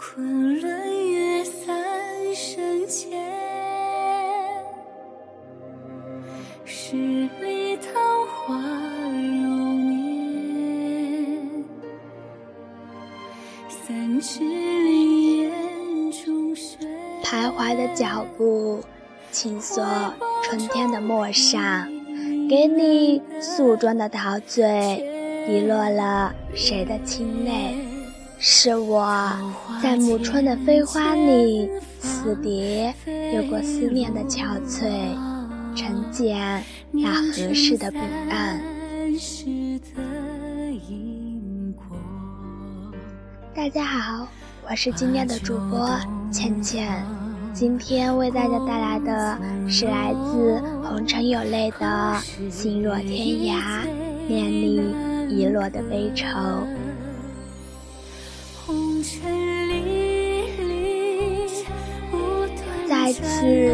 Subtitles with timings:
[0.00, 1.76] 昆仑月三
[2.32, 3.20] 生前，
[6.64, 6.94] 十
[7.40, 7.88] 里桃
[8.30, 11.42] 花如面，
[13.68, 16.78] 三尺灵烟中水。
[17.24, 18.80] 徘徊的脚步，
[19.32, 19.84] 轻锁
[20.44, 21.88] 春天的陌上，
[22.48, 25.04] 给你素妆的陶醉，
[25.48, 27.87] 遗落了谁的清泪？
[28.40, 29.28] 是我
[29.82, 32.94] 在暮春的飞花里，死蝶
[33.34, 34.88] 有过思念的憔悴，
[35.74, 36.62] 沉淀
[36.92, 37.98] 那合适的彼
[38.30, 38.62] 岸。
[43.52, 44.28] 大家好，
[44.70, 45.90] 我是今天的主播
[46.30, 47.04] 倩倩，
[47.52, 49.36] 今天为大家带来的
[49.68, 51.86] 是来自红尘有泪的
[52.50, 53.10] 《心若天
[53.52, 53.82] 涯》，
[54.28, 54.80] 念你
[55.28, 56.28] 遗落的悲愁。
[63.40, 63.72] 是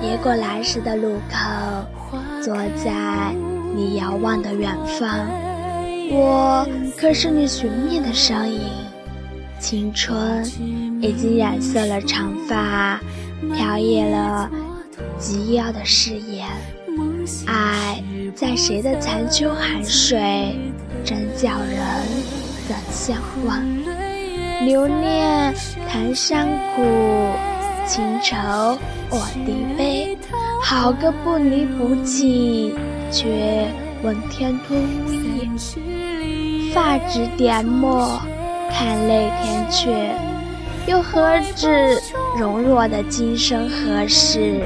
[0.00, 3.32] 别过来时的路口，坐在
[3.72, 5.28] 你遥望的远方，
[6.10, 8.60] 我可是你寻觅的身影。
[9.60, 10.44] 青春
[11.00, 12.98] 已经染色了长发，
[13.54, 14.50] 飘逸了
[15.18, 16.48] 及腰的誓言。
[17.46, 18.02] 爱
[18.34, 20.58] 在谁的残秋寒水，
[21.04, 21.78] 真叫人
[22.66, 23.62] 怎相忘？
[24.66, 25.54] 留恋
[25.88, 26.82] 檀山谷，
[27.90, 28.36] 情愁
[29.10, 30.16] 我低悲。
[30.62, 32.72] 好个不离不弃，
[33.10, 33.66] 却
[34.04, 36.72] 闻天吞乌叶。
[36.72, 38.22] 发指点墨，
[38.70, 39.90] 看泪天阙，
[40.86, 42.00] 又何止
[42.38, 44.62] 容若的今生何世？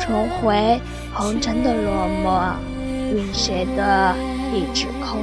[0.00, 0.80] 重回
[1.14, 2.52] 红尘的落寞，
[3.14, 4.12] 允谁的
[4.52, 5.20] 一纸空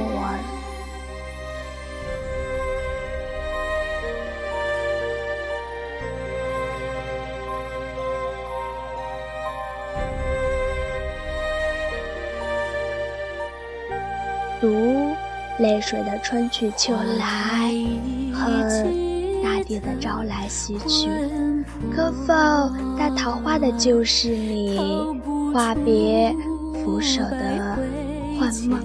[14.60, 14.60] 文？
[14.60, 15.14] 读
[15.58, 17.72] 泪水的春去秋来，
[18.32, 21.08] 恨大地的朝来夕去。
[21.94, 22.34] 可否
[22.98, 24.78] 在桃花的旧事里，
[25.52, 26.34] 话别
[26.74, 27.78] 拂手的
[28.38, 28.80] 幻梦？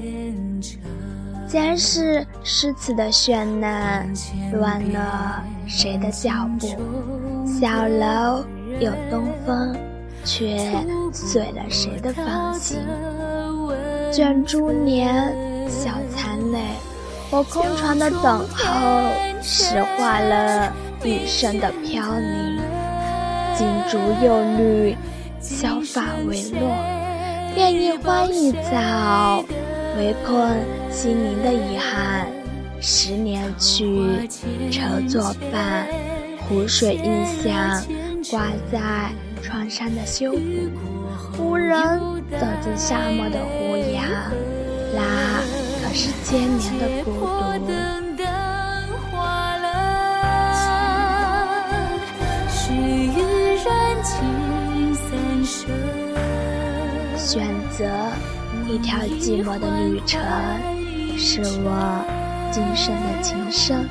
[1.47, 4.07] 前世诗词的绚烂，
[4.53, 6.67] 乱了谁的脚步？
[7.47, 8.45] 小楼
[8.79, 9.75] 有东风，
[10.23, 10.59] 却
[11.11, 12.77] 碎了谁的芳心？
[14.11, 15.48] 卷珠帘。
[15.69, 16.59] 小残泪，
[17.29, 19.09] 我空床的等候，
[19.41, 22.59] 石化了一生的飘零。
[23.55, 24.97] 金烛又绿，
[25.39, 26.75] 削发为落，
[27.53, 29.43] 便一花一草，
[29.97, 30.57] 围困
[30.89, 32.25] 心灵的遗憾。
[32.81, 34.27] 十年去，
[34.71, 35.85] 愁作伴，
[36.47, 37.83] 湖水印象
[38.31, 39.11] 挂在
[39.43, 40.39] 窗上的修补。
[41.37, 41.77] 无人
[42.31, 44.03] 走进沙漠的胡杨，
[46.29, 47.19] 千年的孤独。
[57.17, 57.85] 选择
[58.67, 60.21] 一条寂寞的旅程，
[61.17, 62.05] 是我
[62.51, 63.89] 今生的情深。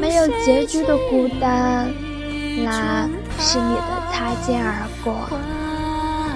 [0.00, 1.92] 没有结局的孤单，
[2.64, 3.08] 那
[3.40, 3.82] 是你的
[4.12, 5.28] 擦肩而过。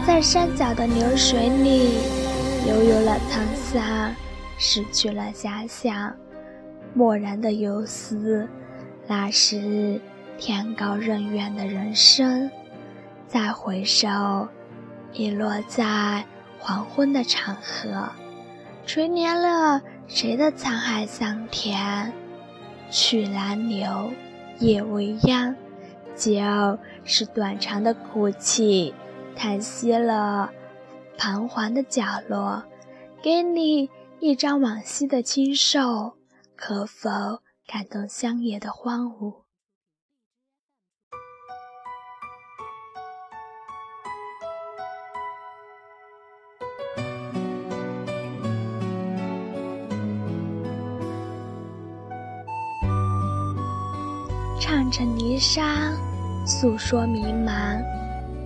[0.05, 1.99] 在山脚的流水里，
[2.67, 3.39] 悠悠了沧
[3.73, 4.02] 桑。
[4.65, 6.15] 失去了遐想，
[6.95, 8.49] 漠然的忧思，
[9.09, 10.01] 那是
[10.39, 12.49] 天高任远的人生。
[13.27, 14.47] 再回首，
[15.13, 16.25] 已落在
[16.61, 18.09] 黄昏的长河，
[18.87, 22.13] 垂怜了谁的沧海桑田？
[22.89, 24.13] 去难留，
[24.61, 25.57] 夜未央，
[26.15, 28.95] 就是短长的哭泣，
[29.35, 30.53] 叹息了
[31.19, 32.63] 彷徨的角落，
[33.21, 33.91] 给你。
[34.25, 36.15] 一张往昔的清瘦，
[36.55, 37.11] 可否
[37.67, 39.43] 感动乡野的荒芜？
[54.61, 55.97] 唱着霓裳，
[56.47, 57.83] 诉说迷茫，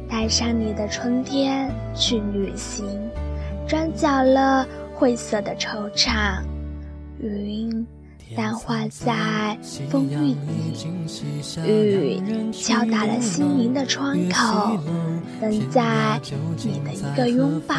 [0.08, 3.10] 带上你的春天去旅行，
[3.68, 4.66] 转角了。
[4.98, 6.40] 灰色的惆怅，
[7.20, 7.86] 云
[8.34, 9.58] 淡化在
[9.90, 10.36] 风雨里，
[11.66, 14.78] 雨敲打了心灵的窗口，
[15.38, 16.18] 等在
[16.64, 17.74] 你的一个拥抱。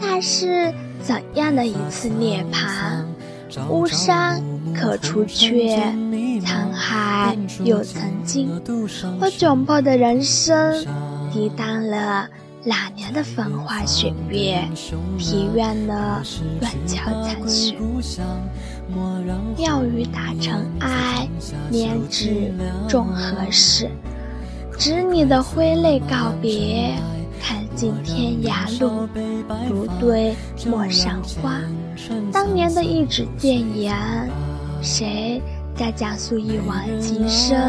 [0.00, 3.04] 那是怎样的一次涅槃？
[3.70, 4.42] 巫山
[4.74, 5.78] 可除却，
[6.40, 8.50] 沧海又曾经，
[9.20, 10.84] 我窘迫的人生
[11.32, 12.28] 抵挡了
[12.66, 14.58] 哪年的风花雪月，
[15.18, 16.22] 庭院的
[16.58, 17.76] 断桥残雪。
[19.58, 21.28] 庙宇大尘埃，
[21.68, 22.50] 念纸
[22.88, 23.90] 终何事？
[24.78, 26.94] 执你的挥泪告别，
[27.38, 29.06] 看尽天涯路，
[29.68, 30.34] 如对
[30.66, 31.60] 陌上花。
[32.32, 33.94] 当年的一纸谏言，
[34.80, 35.42] 谁
[35.76, 37.60] 在讲述一往情深？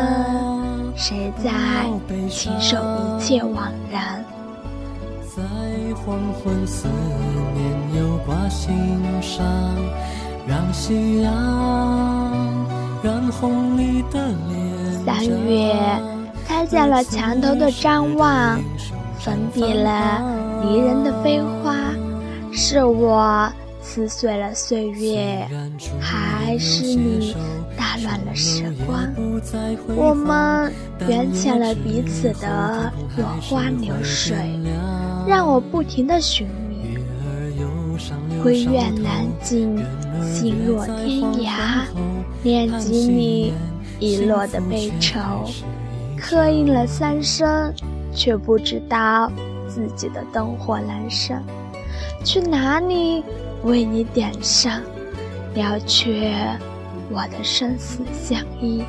[0.96, 1.52] 谁在
[2.30, 4.24] 亲手一切惘然？
[5.36, 5.44] 在
[5.96, 6.88] 黄昏，思
[7.54, 8.74] 念又挂心
[9.22, 9.46] 上，
[10.48, 11.34] 让夕阳
[13.04, 15.06] 染红你的脸。
[15.06, 15.76] 三月，
[16.48, 18.58] 开见了墙头的张望，
[19.20, 20.24] 粉笔了
[20.64, 21.76] 离人的飞花，
[22.54, 23.52] 是我。
[23.82, 25.48] 撕碎了岁月，
[26.02, 27.36] 还是你
[27.78, 29.00] 打乱了时光？
[29.96, 30.74] 我们
[31.08, 34.36] 缘浅了彼此的落花流水，
[35.28, 36.98] 让我不停的寻觅。
[38.44, 39.76] 归雁难尽，
[40.22, 41.86] 心若天涯，
[42.44, 43.54] 念及你
[44.00, 45.20] 遗落的悲愁，
[46.20, 47.74] 刻印了三生，
[48.14, 49.32] 却不知道
[49.68, 51.44] 自己的灯火阑珊，
[52.24, 53.24] 去哪里？
[53.64, 54.80] 为你点上，
[55.56, 56.32] 了却
[57.10, 58.84] 我的生死相依。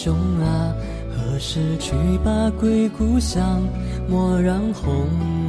[0.00, 0.72] 兄啊！
[1.10, 1.92] 何时去
[2.24, 3.60] 把归故乡？
[4.08, 4.92] 莫让红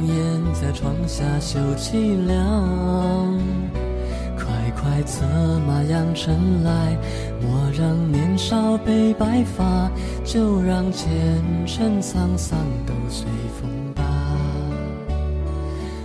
[0.04, 0.16] 颜
[0.52, 3.38] 在窗下绣凄凉。
[4.36, 5.24] 快快策
[5.68, 6.98] 马扬尘来，
[7.40, 9.88] 莫让年少悲白发。
[10.24, 11.08] 就让前
[11.64, 13.28] 尘沧桑都随
[13.60, 14.02] 风吧。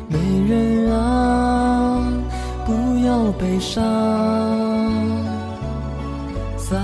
[0.08, 2.14] 美人啊，
[2.64, 4.75] 不要悲伤。
[6.70, 6.76] 在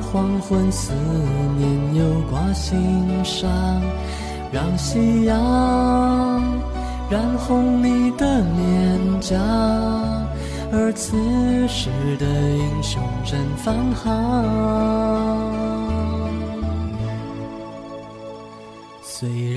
[0.00, 0.92] 黄昏，思
[1.58, 3.50] 念又挂心上，
[4.50, 5.36] 让夕阳
[7.10, 9.36] 染红你的脸颊，
[10.72, 11.16] 而此
[11.68, 15.75] 时的英雄正返航。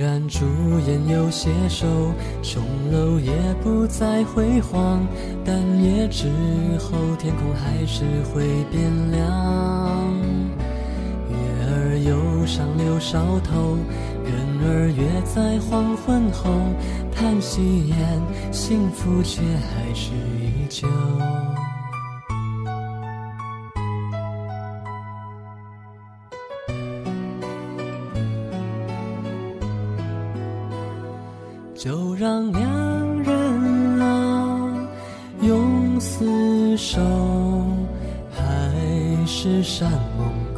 [0.10, 0.44] 然朱
[0.88, 1.86] 颜有些瘦，
[2.42, 5.06] 琼楼也不再辉煌，
[5.46, 6.26] 但夜之
[6.80, 8.04] 后天空还是
[8.34, 8.42] 会
[8.72, 10.12] 变亮。
[11.30, 11.38] 月
[11.70, 13.78] 儿忧伤柳梢头，
[14.26, 14.34] 人
[14.66, 16.50] 儿约在黄昏后，
[17.16, 17.98] 叹息言
[18.52, 20.10] 幸福却还是
[20.42, 20.88] 依旧。
[32.52, 34.88] 两人啊，
[35.42, 37.02] 永厮守，
[38.32, 38.42] 海
[39.26, 40.49] 誓山盟。